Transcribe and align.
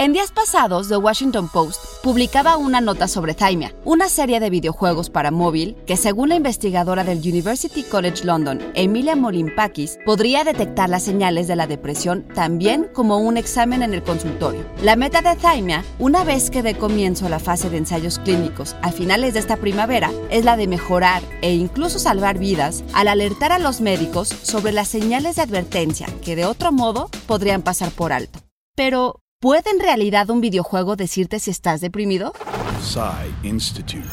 En 0.00 0.14
días 0.14 0.32
pasados, 0.32 0.88
The 0.88 0.96
Washington 0.96 1.50
Post 1.50 1.78
publicaba 2.02 2.56
una 2.56 2.80
nota 2.80 3.06
sobre 3.06 3.34
Thymia, 3.34 3.74
una 3.84 4.08
serie 4.08 4.40
de 4.40 4.48
videojuegos 4.48 5.10
para 5.10 5.30
móvil 5.30 5.76
que, 5.86 5.98
según 5.98 6.30
la 6.30 6.36
investigadora 6.36 7.04
del 7.04 7.18
University 7.18 7.82
College 7.82 8.24
London, 8.24 8.62
Emilia 8.72 9.14
Molimpakis, 9.14 9.98
podría 10.06 10.42
detectar 10.42 10.88
las 10.88 11.02
señales 11.02 11.48
de 11.48 11.56
la 11.56 11.66
depresión 11.66 12.26
también 12.34 12.88
como 12.94 13.18
un 13.18 13.36
examen 13.36 13.82
en 13.82 13.92
el 13.92 14.02
consultorio. 14.02 14.64
La 14.82 14.96
meta 14.96 15.20
de 15.20 15.36
Thymia, 15.36 15.84
una 15.98 16.24
vez 16.24 16.48
que 16.48 16.62
dé 16.62 16.78
comienzo 16.78 17.28
la 17.28 17.38
fase 17.38 17.68
de 17.68 17.76
ensayos 17.76 18.20
clínicos 18.20 18.76
a 18.80 18.92
finales 18.92 19.34
de 19.34 19.40
esta 19.40 19.58
primavera, 19.58 20.10
es 20.30 20.46
la 20.46 20.56
de 20.56 20.66
mejorar 20.66 21.22
e 21.42 21.52
incluso 21.52 21.98
salvar 21.98 22.38
vidas 22.38 22.84
al 22.94 23.08
alertar 23.08 23.52
a 23.52 23.58
los 23.58 23.82
médicos 23.82 24.28
sobre 24.28 24.72
las 24.72 24.88
señales 24.88 25.36
de 25.36 25.42
advertencia 25.42 26.06
que 26.24 26.36
de 26.36 26.46
otro 26.46 26.72
modo 26.72 27.10
podrían 27.26 27.60
pasar 27.60 27.90
por 27.90 28.14
alto. 28.14 28.38
Pero, 28.76 29.19
¿Puede 29.42 29.70
en 29.70 29.80
realidad 29.80 30.28
un 30.28 30.42
videojuego 30.42 30.96
decirte 30.96 31.40
si 31.40 31.50
estás 31.50 31.80
deprimido? 31.80 32.34
Institute. 33.42 34.04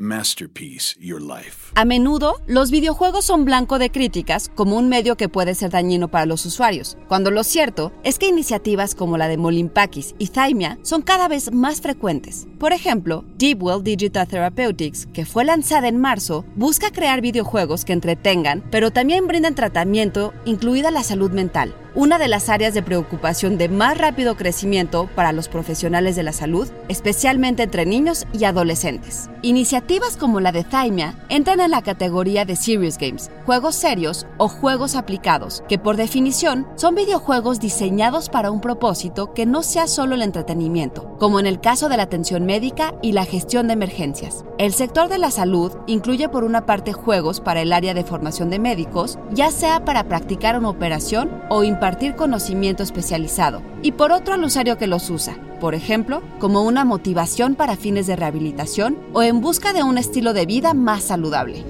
Masterpiece 0.00 0.94
Your 1.00 1.20
Life. 1.20 1.72
A 1.74 1.84
menudo, 1.84 2.36
los 2.46 2.70
videojuegos 2.70 3.24
son 3.24 3.44
blanco 3.44 3.80
de 3.80 3.90
críticas 3.90 4.48
como 4.54 4.76
un 4.76 4.88
medio 4.88 5.16
que 5.16 5.28
puede 5.28 5.56
ser 5.56 5.70
dañino 5.70 6.06
para 6.06 6.26
los 6.26 6.46
usuarios, 6.46 6.96
cuando 7.08 7.32
lo 7.32 7.42
cierto 7.42 7.90
es 8.04 8.20
que 8.20 8.28
iniciativas 8.28 8.94
como 8.94 9.18
la 9.18 9.26
de 9.26 9.36
Molimpakis 9.36 10.14
y 10.16 10.28
Thymia 10.28 10.78
son 10.82 11.02
cada 11.02 11.26
vez 11.26 11.50
más 11.50 11.80
frecuentes. 11.80 12.46
Por 12.60 12.72
ejemplo, 12.72 13.24
Deepwell 13.36 13.82
Digital 13.82 14.28
Therapeutics, 14.28 15.06
que 15.06 15.26
fue 15.26 15.44
lanzada 15.44 15.88
en 15.88 15.98
marzo, 15.98 16.44
busca 16.54 16.92
crear 16.92 17.20
videojuegos 17.20 17.84
que 17.84 17.94
entretengan, 17.94 18.62
pero 18.70 18.92
también 18.92 19.26
brindan 19.26 19.56
tratamiento, 19.56 20.32
incluida 20.44 20.92
la 20.92 21.02
salud 21.02 21.32
mental 21.32 21.74
una 21.94 22.18
de 22.18 22.28
las 22.28 22.48
áreas 22.48 22.74
de 22.74 22.82
preocupación 22.82 23.58
de 23.58 23.68
más 23.68 23.98
rápido 23.98 24.36
crecimiento 24.36 25.08
para 25.14 25.32
los 25.32 25.48
profesionales 25.48 26.16
de 26.16 26.22
la 26.22 26.32
salud, 26.32 26.68
especialmente 26.88 27.62
entre 27.62 27.86
niños 27.86 28.26
y 28.32 28.44
adolescentes. 28.44 29.30
Iniciativas 29.42 30.16
como 30.16 30.40
la 30.40 30.52
de 30.52 30.64
Thymia 30.64 31.18
entran 31.28 31.60
en 31.60 31.70
la 31.70 31.82
categoría 31.82 32.44
de 32.44 32.56
serious 32.56 32.98
games, 32.98 33.30
juegos 33.46 33.74
serios 33.74 34.26
o 34.36 34.48
juegos 34.48 34.94
aplicados, 34.94 35.62
que 35.68 35.78
por 35.78 35.96
definición 35.96 36.66
son 36.76 36.94
videojuegos 36.94 37.60
diseñados 37.60 38.28
para 38.28 38.50
un 38.50 38.60
propósito 38.60 39.32
que 39.32 39.46
no 39.46 39.62
sea 39.62 39.86
solo 39.86 40.14
el 40.14 40.22
entretenimiento, 40.22 41.16
como 41.18 41.40
en 41.40 41.46
el 41.46 41.60
caso 41.60 41.88
de 41.88 41.96
la 41.96 42.04
atención 42.04 42.46
médica 42.46 42.94
y 43.02 43.12
la 43.12 43.24
gestión 43.24 43.68
de 43.68 43.74
emergencias. 43.74 44.44
El 44.58 44.72
sector 44.72 45.08
de 45.08 45.18
la 45.18 45.30
salud 45.30 45.72
incluye 45.86 46.28
por 46.28 46.44
una 46.44 46.66
parte 46.66 46.92
juegos 46.92 47.40
para 47.40 47.62
el 47.62 47.72
área 47.72 47.94
de 47.94 48.04
formación 48.04 48.50
de 48.50 48.58
médicos, 48.58 49.18
ya 49.32 49.50
sea 49.50 49.84
para 49.84 50.04
practicar 50.04 50.58
una 50.58 50.70
operación 50.70 51.30
o 51.48 51.62
impartir 51.78 52.16
conocimiento 52.16 52.82
especializado 52.82 53.62
y 53.82 53.92
por 53.92 54.10
otro 54.10 54.34
al 54.34 54.42
usuario 54.42 54.76
que 54.78 54.88
los 54.88 55.10
usa, 55.10 55.38
por 55.60 55.76
ejemplo, 55.76 56.22
como 56.40 56.64
una 56.64 56.84
motivación 56.84 57.54
para 57.54 57.76
fines 57.76 58.08
de 58.08 58.16
rehabilitación 58.16 58.98
o 59.12 59.22
en 59.22 59.40
busca 59.40 59.72
de 59.72 59.84
un 59.84 59.96
estilo 59.96 60.32
de 60.32 60.44
vida 60.44 60.74
más 60.74 61.04
saludable. 61.04 61.64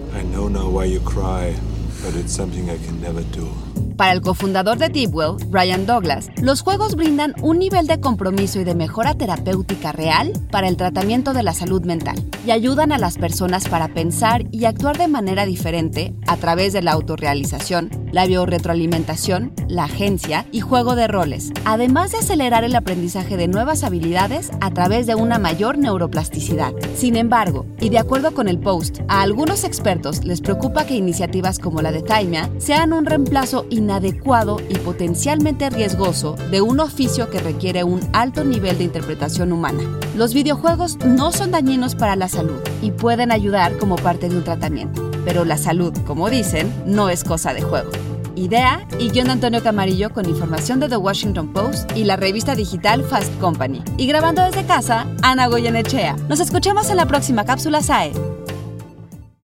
Para 3.98 4.12
el 4.12 4.20
cofundador 4.20 4.78
de 4.78 4.90
Deepwell, 4.90 5.44
Brian 5.48 5.84
Douglas, 5.84 6.30
los 6.40 6.62
juegos 6.62 6.94
brindan 6.94 7.34
un 7.42 7.58
nivel 7.58 7.88
de 7.88 7.98
compromiso 7.98 8.60
y 8.60 8.64
de 8.64 8.76
mejora 8.76 9.14
terapéutica 9.14 9.90
real 9.90 10.32
para 10.52 10.68
el 10.68 10.76
tratamiento 10.76 11.32
de 11.32 11.42
la 11.42 11.52
salud 11.52 11.82
mental 11.82 12.14
y 12.46 12.52
ayudan 12.52 12.92
a 12.92 12.98
las 12.98 13.18
personas 13.18 13.68
para 13.68 13.88
pensar 13.88 14.44
y 14.52 14.66
actuar 14.66 14.98
de 14.98 15.08
manera 15.08 15.46
diferente 15.46 16.14
a 16.28 16.36
través 16.36 16.72
de 16.72 16.80
la 16.80 16.92
autorrealización, 16.92 17.90
la 18.12 18.24
biorretroalimentación, 18.26 19.52
la 19.66 19.84
agencia 19.84 20.46
y 20.52 20.60
juego 20.60 20.94
de 20.94 21.08
roles, 21.08 21.50
además 21.64 22.12
de 22.12 22.18
acelerar 22.18 22.62
el 22.62 22.76
aprendizaje 22.76 23.36
de 23.36 23.48
nuevas 23.48 23.82
habilidades 23.82 24.52
a 24.60 24.70
través 24.70 25.08
de 25.08 25.16
una 25.16 25.40
mayor 25.40 25.76
neuroplasticidad. 25.76 26.72
Sin 26.94 27.16
embargo, 27.16 27.66
y 27.80 27.88
de 27.88 27.98
acuerdo 27.98 28.32
con 28.32 28.46
el 28.46 28.60
post, 28.60 29.00
a 29.08 29.22
algunos 29.22 29.64
expertos 29.64 30.24
les 30.24 30.40
preocupa 30.40 30.86
que 30.86 30.94
iniciativas 30.94 31.58
como 31.58 31.82
la 31.82 31.90
de 31.90 32.02
Thymia 32.02 32.48
sean 32.58 32.92
un 32.92 33.04
reemplazo 33.04 33.66
inadecuado 33.88 34.58
y 34.68 34.76
potencialmente 34.76 35.70
riesgoso 35.70 36.36
de 36.50 36.60
un 36.60 36.78
oficio 36.78 37.30
que 37.30 37.40
requiere 37.40 37.84
un 37.84 38.00
alto 38.12 38.44
nivel 38.44 38.76
de 38.76 38.84
interpretación 38.84 39.50
humana. 39.50 39.82
Los 40.14 40.34
videojuegos 40.34 40.98
no 41.06 41.32
son 41.32 41.52
dañinos 41.52 41.94
para 41.94 42.14
la 42.14 42.28
salud 42.28 42.60
y 42.82 42.90
pueden 42.90 43.32
ayudar 43.32 43.78
como 43.78 43.96
parte 43.96 44.28
de 44.28 44.36
un 44.36 44.44
tratamiento, 44.44 45.10
pero 45.24 45.46
la 45.46 45.56
salud, 45.56 45.96
como 46.06 46.28
dicen, 46.28 46.70
no 46.84 47.08
es 47.08 47.24
cosa 47.24 47.54
de 47.54 47.62
juego. 47.62 47.90
Idea 48.36 48.86
y 48.98 49.08
guion 49.08 49.30
Antonio 49.30 49.62
Camarillo 49.62 50.10
con 50.10 50.28
información 50.28 50.80
de 50.80 50.90
The 50.90 50.98
Washington 50.98 51.48
Post 51.54 51.90
y 51.96 52.04
la 52.04 52.16
revista 52.16 52.54
digital 52.54 53.02
Fast 53.02 53.32
Company. 53.40 53.82
Y 53.96 54.06
grabando 54.06 54.42
desde 54.42 54.66
casa, 54.66 55.06
Ana 55.22 55.48
Goyenechea. 55.48 56.14
Nos 56.28 56.40
escuchamos 56.40 56.90
en 56.90 56.98
la 56.98 57.06
próxima 57.06 57.46
cápsula 57.46 57.80
SAE. 57.80 58.12